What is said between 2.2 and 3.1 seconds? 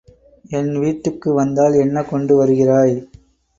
வருகிறாய்?